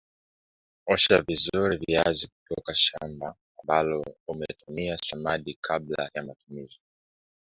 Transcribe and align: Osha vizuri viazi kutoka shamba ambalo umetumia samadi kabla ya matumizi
Osha 0.87 1.21
vizuri 1.21 1.77
viazi 1.77 2.27
kutoka 2.27 2.75
shamba 2.75 3.35
ambalo 3.63 4.05
umetumia 4.27 4.97
samadi 4.97 5.57
kabla 5.61 6.09
ya 6.13 6.23
matumizi 6.23 6.79